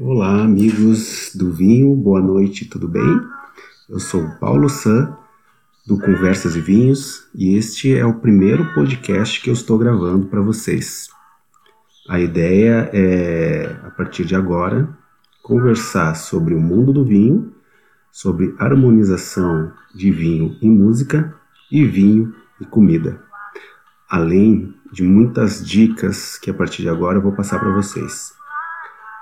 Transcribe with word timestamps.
Olá, 0.00 0.42
amigos 0.44 1.34
do 1.34 1.50
vinho, 1.50 1.92
boa 1.96 2.20
noite, 2.20 2.66
tudo 2.66 2.86
bem? 2.86 3.20
Eu 3.88 3.98
sou 3.98 4.30
Paulo 4.38 4.68
San, 4.68 5.16
do 5.84 5.98
Conversas 5.98 6.54
e 6.54 6.60
Vinhos, 6.60 7.26
e 7.34 7.56
este 7.56 7.98
é 7.98 8.06
o 8.06 8.20
primeiro 8.20 8.72
podcast 8.74 9.42
que 9.42 9.50
eu 9.50 9.54
estou 9.54 9.76
gravando 9.76 10.28
para 10.28 10.40
vocês. 10.40 11.08
A 12.08 12.20
ideia 12.20 12.88
é, 12.92 13.80
a 13.82 13.90
partir 13.90 14.24
de 14.24 14.36
agora, 14.36 14.88
conversar 15.42 16.14
sobre 16.14 16.54
o 16.54 16.60
mundo 16.60 16.92
do 16.92 17.04
vinho, 17.04 17.52
sobre 18.12 18.54
harmonização 18.56 19.72
de 19.92 20.12
vinho 20.12 20.56
e 20.62 20.68
música, 20.70 21.34
e 21.72 21.84
vinho 21.84 22.32
e 22.60 22.64
comida. 22.64 23.25
Além 24.08 24.74
de 24.92 25.02
muitas 25.02 25.66
dicas 25.66 26.38
que 26.38 26.50
a 26.50 26.54
partir 26.54 26.82
de 26.82 26.88
agora 26.88 27.18
eu 27.18 27.22
vou 27.22 27.32
passar 27.32 27.58
para 27.58 27.72
vocês. 27.72 28.32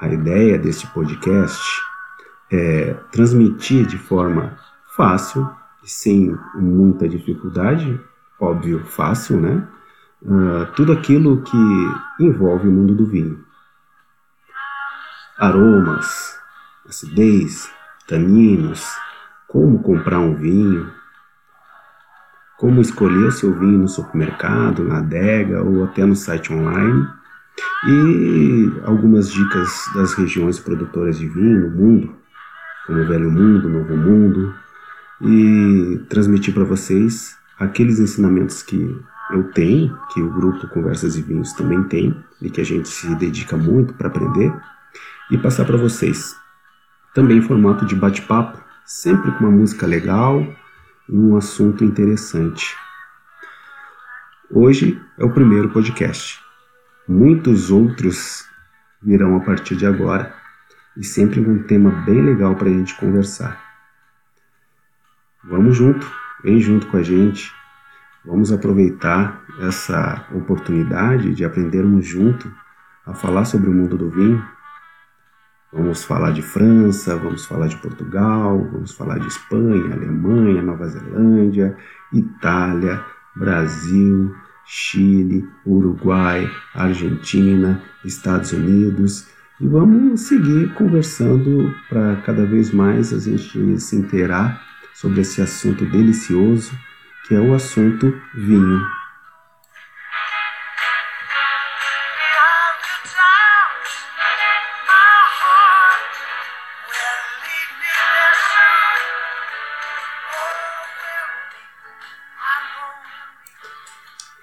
A 0.00 0.06
ideia 0.08 0.56
deste 0.56 0.86
podcast 0.88 1.60
é 2.50 2.94
transmitir 3.10 3.86
de 3.86 3.98
forma 3.98 4.56
fácil 4.96 5.50
e 5.82 5.88
sem 5.88 6.38
muita 6.54 7.08
dificuldade, 7.08 8.00
óbvio, 8.40 8.84
fácil, 8.84 9.40
né? 9.40 9.66
Uh, 10.22 10.66
tudo 10.76 10.92
aquilo 10.92 11.42
que 11.42 11.56
envolve 12.20 12.68
o 12.68 12.72
mundo 12.72 12.94
do 12.94 13.06
vinho. 13.06 13.44
Aromas, 15.36 16.38
acidez, 16.88 17.70
taninos, 18.06 18.84
como 19.48 19.82
comprar 19.82 20.18
um 20.18 20.34
vinho, 20.34 20.92
como 22.58 22.80
escolher 22.80 23.28
o 23.28 23.32
seu 23.32 23.56
vinho 23.56 23.78
no 23.78 23.88
supermercado, 23.88 24.84
na 24.84 24.98
adega 24.98 25.62
ou 25.62 25.84
até 25.84 26.04
no 26.04 26.16
site 26.16 26.52
online 26.52 27.08
e 27.86 28.72
algumas 28.84 29.30
dicas 29.30 29.70
das 29.94 30.12
regiões 30.14 30.58
produtoras 30.58 31.18
de 31.18 31.28
vinho 31.28 31.68
no 31.68 31.76
mundo, 31.76 32.16
como 32.86 33.06
Velho 33.06 33.30
Mundo, 33.30 33.68
Novo 33.68 33.96
Mundo, 33.96 34.54
e 35.22 36.00
transmitir 36.08 36.52
para 36.52 36.64
vocês 36.64 37.36
aqueles 37.58 38.00
ensinamentos 38.00 38.62
que 38.62 39.00
eu 39.30 39.44
tenho, 39.52 39.96
que 40.12 40.20
o 40.20 40.30
grupo 40.30 40.66
Conversas 40.68 41.16
e 41.16 41.22
Vinhos 41.22 41.52
também 41.52 41.82
tem, 41.84 42.16
e 42.42 42.50
que 42.50 42.60
a 42.60 42.64
gente 42.64 42.88
se 42.88 43.14
dedica 43.14 43.56
muito 43.56 43.94
para 43.94 44.08
aprender, 44.08 44.52
e 45.30 45.38
passar 45.38 45.64
para 45.64 45.76
vocês. 45.76 46.34
Também 47.14 47.38
em 47.38 47.42
formato 47.42 47.84
de 47.84 47.94
bate-papo, 47.94 48.58
sempre 48.84 49.30
com 49.32 49.44
uma 49.44 49.50
música 49.50 49.86
legal 49.86 50.44
e 51.08 51.16
um 51.16 51.36
assunto 51.36 51.84
interessante. 51.84 52.76
Hoje 54.50 55.00
é 55.18 55.24
o 55.24 55.32
primeiro 55.32 55.70
podcast. 55.70 56.40
Muitos 57.08 57.70
outros 57.70 58.44
virão 59.02 59.36
a 59.36 59.40
partir 59.40 59.76
de 59.76 59.86
agora 59.86 60.34
e 60.96 61.04
sempre 61.04 61.40
um 61.40 61.62
tema 61.62 61.90
bem 62.04 62.20
legal 62.20 62.54
para 62.54 62.68
a 62.68 62.72
gente 62.72 62.94
conversar. 62.96 63.58
Vamos 65.44 65.76
junto, 65.76 66.10
vem 66.42 66.60
junto 66.60 66.86
com 66.88 66.98
a 66.98 67.02
gente. 67.02 67.52
Vamos 68.24 68.52
aproveitar 68.52 69.42
essa 69.60 70.26
oportunidade 70.34 71.34
de 71.34 71.44
aprendermos 71.44 72.06
junto 72.06 72.52
a 73.06 73.14
falar 73.14 73.46
sobre 73.46 73.70
o 73.70 73.72
mundo 73.72 73.96
do 73.96 74.10
vinho. 74.10 74.44
Vamos 75.70 76.02
falar 76.02 76.32
de 76.32 76.40
França, 76.40 77.14
vamos 77.16 77.44
falar 77.44 77.66
de 77.66 77.76
Portugal, 77.76 78.66
vamos 78.72 78.92
falar 78.92 79.18
de 79.18 79.26
Espanha, 79.26 79.92
Alemanha, 79.92 80.62
Nova 80.62 80.88
Zelândia, 80.88 81.76
Itália, 82.10 83.04
Brasil, 83.36 84.34
Chile, 84.64 85.46
Uruguai, 85.66 86.50
Argentina, 86.74 87.82
Estados 88.02 88.52
Unidos 88.52 89.28
e 89.60 89.66
vamos 89.66 90.22
seguir 90.22 90.72
conversando 90.72 91.74
para 91.90 92.16
cada 92.22 92.46
vez 92.46 92.72
mais 92.72 93.12
a 93.12 93.18
gente 93.18 93.78
se 93.78 93.96
inteirar 93.96 94.62
sobre 94.94 95.20
esse 95.20 95.42
assunto 95.42 95.84
delicioso 95.84 96.72
que 97.26 97.34
é 97.34 97.40
o 97.40 97.52
assunto 97.52 98.14
vinho. 98.34 98.97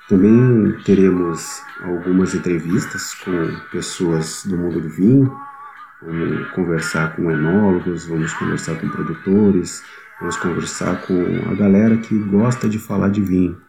Também 0.08 0.72
teremos 0.84 1.64
algumas 1.82 2.36
entrevistas 2.36 3.16
com 3.16 3.32
pessoas 3.72 4.46
do 4.46 4.56
mundo 4.56 4.80
do 4.80 4.88
vinho, 4.88 5.36
vamos 6.00 6.48
conversar 6.52 7.16
com 7.16 7.32
enólogos, 7.32 8.06
vamos 8.06 8.32
conversar 8.36 8.80
com 8.80 8.88
produtores, 8.88 9.82
vamos 10.20 10.38
conversar 10.38 11.02
com 11.08 11.16
a 11.50 11.56
galera 11.56 11.98
que 11.98 12.20
gosta 12.20 12.70
de 12.70 12.78
falar 12.78 13.10
de 13.10 13.20
vinho, 13.20 13.60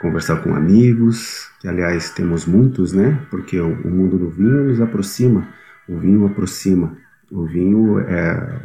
conversar 0.00 0.36
com 0.44 0.54
amigos, 0.54 1.50
que 1.60 1.66
aliás 1.66 2.10
temos 2.10 2.46
muitos, 2.46 2.92
né? 2.92 3.26
Porque 3.28 3.58
o, 3.60 3.74
mundo 3.90 4.16
do 4.16 4.30
vinho 4.30 4.68
nos 4.68 4.80
aproxima, 4.80 5.48
o 5.88 5.98
vinho 5.98 6.24
aproxima, 6.24 6.96
o 7.32 7.44
vinho 7.46 7.98
é 7.98 8.60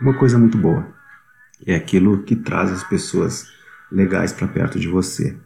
uma 0.00 0.14
coisa 0.14 0.38
muito 0.38 0.56
boa, 0.56 0.86
é 1.66 1.74
aquilo 1.74 2.22
que 2.22 2.36
traz 2.36 2.70
as 2.70 2.84
pessoas 2.84 3.52
legais 3.90 4.32
para 4.32 4.46
perto 4.46 4.78
de 4.78 4.86
você 4.86 5.36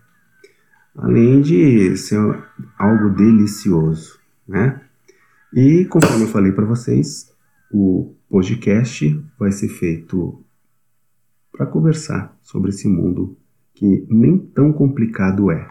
além 0.96 1.40
de 1.40 1.96
ser 1.96 2.18
algo 2.78 3.10
delicioso, 3.10 4.18
né? 4.46 4.80
E 5.54 5.84
conforme 5.86 6.24
eu 6.24 6.28
falei 6.28 6.52
para 6.52 6.64
vocês, 6.64 7.30
o 7.70 8.14
podcast 8.28 9.22
vai 9.38 9.52
ser 9.52 9.68
feito 9.68 10.42
para 11.50 11.66
conversar 11.66 12.36
sobre 12.40 12.70
esse 12.70 12.88
mundo 12.88 13.36
que 13.74 14.06
nem 14.08 14.38
tão 14.38 14.72
complicado 14.72 15.50
é. 15.50 15.70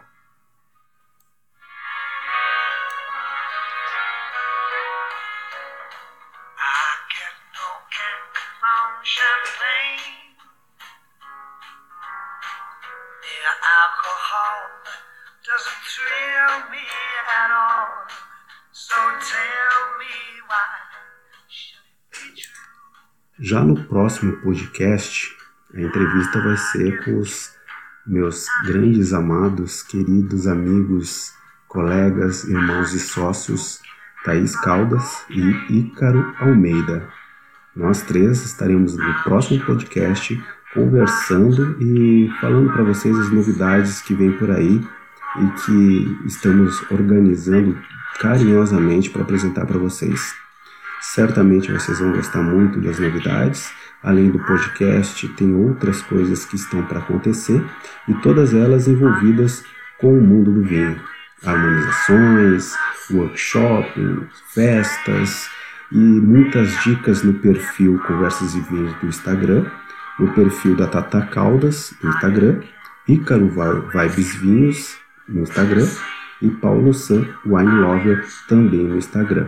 Já 23.40 23.64
no 23.64 23.84
próximo 23.86 24.38
podcast, 24.44 25.36
a 25.74 25.82
entrevista 25.82 26.40
vai 26.40 26.56
ser 26.58 27.04
com 27.04 27.18
os 27.18 27.52
meus 28.06 28.46
grandes 28.68 29.12
amados, 29.14 29.82
queridos 29.82 30.46
amigos, 30.46 31.34
colegas, 31.68 32.44
irmãos 32.44 32.94
e 32.94 33.00
sócios 33.00 33.82
Thaís 34.24 34.56
Caldas 34.58 35.26
e 35.32 35.80
Ícaro 35.80 36.36
Almeida. 36.40 37.10
Nós 37.76 38.04
três 38.04 38.46
estaremos 38.46 38.96
no 38.96 39.24
próximo 39.24 39.66
podcast 39.66 40.40
conversando 40.76 41.82
e 41.82 42.32
falando 42.40 42.72
para 42.72 42.84
vocês 42.84 43.18
as 43.18 43.32
novidades 43.32 44.02
que 44.02 44.14
vem 44.14 44.38
por 44.38 44.52
aí 44.52 44.80
e 45.40 45.48
que 45.62 46.26
estamos 46.26 46.82
organizando 46.92 47.78
carinhosamente 48.20 49.10
para 49.10 49.22
apresentar 49.22 49.66
para 49.66 49.78
vocês. 49.78 50.34
Certamente 51.02 51.72
vocês 51.72 52.00
vão 52.00 52.12
gostar 52.12 52.42
muito 52.44 52.80
das 52.80 53.00
novidades. 53.00 53.72
Além 54.04 54.32
do 54.32 54.40
podcast, 54.40 55.28
tem 55.30 55.54
outras 55.54 56.02
coisas 56.02 56.46
que 56.46 56.56
estão 56.56 56.84
para 56.86 57.00
acontecer 57.00 57.64
e 58.08 58.14
todas 58.16 58.54
elas 58.54 58.88
envolvidas 58.88 59.64
com 60.00 60.18
o 60.18 60.22
mundo 60.22 60.52
do 60.52 60.64
vinho. 60.64 61.00
Harmonizações, 61.44 62.74
workshops, 63.10 64.28
festas 64.54 65.50
e 65.92 65.98
muitas 65.98 66.72
dicas 66.84 67.24
no 67.24 67.34
perfil 67.36 68.00
Conversas 68.08 68.54
e 68.56 68.62
Vinhos 68.62 68.94
do 69.02 69.08
Instagram, 69.08 69.66
no 70.20 70.32
perfil 70.34 70.76
da 70.76 70.88
Tata 70.88 71.22
Caldas 71.28 71.94
no 72.02 72.10
Instagram, 72.12 72.62
Ícaro 73.08 73.50
Vibes 73.92 74.36
Vinhos 74.36 75.01
no 75.32 75.44
Instagram 75.44 75.88
e 76.42 76.50
Paulo 76.50 76.94
San 76.94 77.26
Wine 77.46 77.72
Lover 77.72 78.26
também 78.48 78.84
no 78.84 78.98
Instagram. 78.98 79.48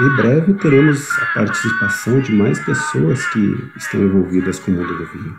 Em 0.00 0.16
breve 0.16 0.54
teremos 0.54 1.10
a 1.20 1.26
participação 1.26 2.20
de 2.20 2.32
mais 2.32 2.58
pessoas 2.64 3.26
que 3.26 3.70
estão 3.76 4.00
envolvidas 4.00 4.58
com 4.58 4.70
o 4.70 4.74
mundo 4.74 4.96
do 4.96 5.06
vinho. 5.06 5.38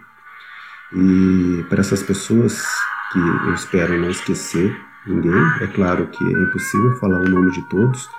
E 0.94 1.64
para 1.64 1.80
essas 1.80 2.04
pessoas 2.04 2.64
que 3.12 3.20
eu 3.20 3.54
espero 3.54 4.00
não 4.00 4.10
esquecer, 4.10 4.80
ninguém. 5.06 5.34
É 5.62 5.68
claro 5.68 6.08
que 6.08 6.24
é 6.24 6.32
impossível 6.32 6.96
falar 6.98 7.20
o 7.20 7.30
nome 7.30 7.52
de 7.52 7.62
todos. 7.70 8.10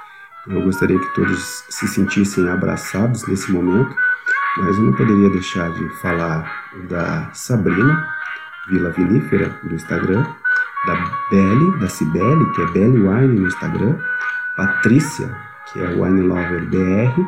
Eu 0.47 0.62
gostaria 0.62 0.99
que 0.99 1.15
todos 1.15 1.65
se 1.69 1.87
sentissem 1.89 2.49
abraçados 2.49 3.27
nesse 3.27 3.53
momento, 3.53 3.94
mas 4.59 4.77
eu 4.77 4.85
não 4.85 4.93
poderia 4.93 5.31
deixar 5.31 5.71
de 5.71 5.89
falar 6.00 6.50
da 6.89 7.31
Sabrina 7.33 8.06
Vila 8.69 8.91
Vinífera 8.91 9.49
do 9.62 9.75
Instagram, 9.75 10.25
da 10.87 10.95
Belle, 11.31 11.79
da 11.79 11.88
Cibele, 11.88 12.45
que 12.55 12.62
é 12.62 12.67
Belle 12.67 12.99
Wine 12.99 13.41
no 13.41 13.47
Instagram, 13.47 13.97
Patrícia, 14.56 15.35
que 15.67 15.81
é 15.81 15.88
Wine 15.88 16.23
Lover 16.23 16.67
BR, 16.67 17.21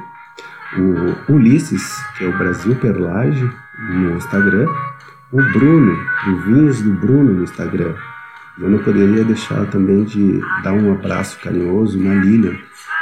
o 0.77 1.33
Ulisses, 1.33 1.95
que 2.17 2.25
é 2.25 2.29
o 2.29 2.39
Brasil 2.39 2.75
Perlage 2.77 3.51
no 3.91 4.17
Instagram, 4.17 4.67
o 5.33 5.43
Bruno, 5.53 5.99
o 6.27 6.37
Vinhos 6.43 6.83
do 6.83 6.93
Bruno 6.93 7.35
no 7.35 7.45
Instagram. 7.45 7.95
Eu 8.59 8.71
não 8.71 8.79
poderia 8.79 9.25
deixar 9.25 9.67
também 9.67 10.05
de 10.05 10.41
dar 10.63 10.73
um 10.73 10.93
abraço 10.93 11.39
carinhoso 11.41 11.99
na 11.99 12.15
Lilian, 12.15 12.57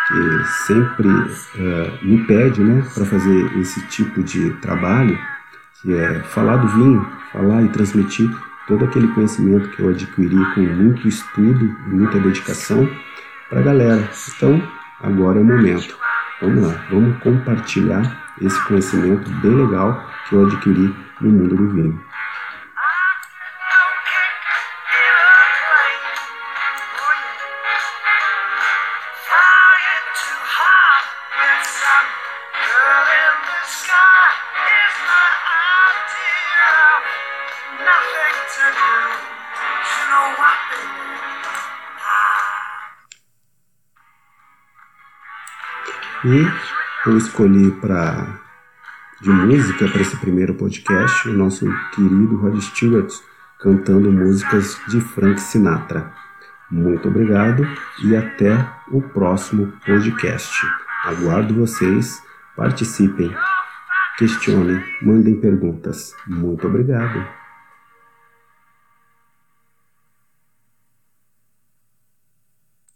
que 0.08 0.44
sempre 0.66 1.08
uh, 1.08 1.98
me 2.02 2.24
pede 2.24 2.62
né, 2.62 2.82
para 2.94 3.04
fazer 3.04 3.58
esse 3.58 3.86
tipo 3.88 4.22
de 4.22 4.50
trabalho, 4.60 5.18
que 5.80 5.94
é 5.94 6.20
falar 6.20 6.56
do 6.56 6.68
vinho, 6.68 7.06
falar 7.32 7.62
e 7.62 7.68
transmitir 7.68 8.30
todo 8.66 8.84
aquele 8.84 9.08
conhecimento 9.08 9.68
que 9.70 9.82
eu 9.82 9.90
adquiri 9.90 10.54
com 10.54 10.60
muito 10.60 11.06
estudo 11.06 11.64
e 11.64 11.90
muita 11.90 12.18
dedicação 12.18 12.88
para 13.50 13.60
a 13.60 13.62
galera. 13.62 14.08
Então, 14.36 14.62
agora 15.02 15.38
é 15.38 15.42
o 15.42 15.44
momento. 15.44 15.96
Vamos 16.42 16.64
lá, 16.64 16.74
vamos 16.90 17.16
compartilhar 17.20 18.02
esse 18.40 18.60
conhecimento 18.66 19.30
bem 19.42 19.54
legal 19.54 20.04
que 20.28 20.34
eu 20.34 20.44
adquiri 20.44 20.92
no 21.20 21.30
mundo 21.30 21.54
do 21.54 21.68
vinho. 21.68 22.00
E 46.24 47.08
eu 47.08 47.18
escolhi 47.18 47.72
para 47.80 48.40
de 49.20 49.30
música 49.30 49.88
para 49.88 50.00
esse 50.00 50.16
primeiro 50.16 50.54
podcast 50.54 51.28
o 51.28 51.32
nosso 51.32 51.66
querido 51.92 52.36
Rod 52.36 52.60
Stewart 52.60 53.12
cantando 53.58 54.10
músicas 54.10 54.80
de 54.88 55.00
Frank 55.00 55.40
Sinatra. 55.40 56.12
Muito 56.70 57.08
obrigado 57.08 57.66
e 58.04 58.16
até 58.16 58.68
o 58.88 59.02
próximo 59.02 59.72
podcast. 59.84 60.64
Aguardo 61.04 61.54
vocês, 61.54 62.22
participem, 62.56 63.34
questionem, 64.16 64.80
mandem 65.02 65.40
perguntas. 65.40 66.14
Muito 66.26 66.66
obrigado. 66.68 67.41